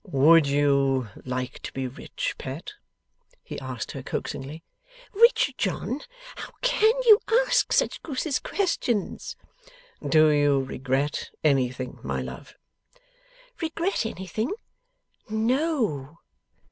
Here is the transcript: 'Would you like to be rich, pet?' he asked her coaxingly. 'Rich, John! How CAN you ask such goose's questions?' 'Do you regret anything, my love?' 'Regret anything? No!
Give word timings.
'Would 0.03 0.47
you 0.47 1.09
like 1.25 1.59
to 1.59 1.71
be 1.73 1.85
rich, 1.85 2.33
pet?' 2.39 2.73
he 3.43 3.59
asked 3.59 3.91
her 3.91 4.01
coaxingly. 4.01 4.63
'Rich, 5.13 5.53
John! 5.59 6.01
How 6.37 6.49
CAN 6.63 6.93
you 7.05 7.19
ask 7.45 7.71
such 7.71 8.01
goose's 8.01 8.39
questions?' 8.39 9.35
'Do 10.03 10.29
you 10.29 10.59
regret 10.63 11.29
anything, 11.43 11.99
my 12.01 12.19
love?' 12.19 12.55
'Regret 13.61 14.07
anything? 14.07 14.49
No! 15.29 16.17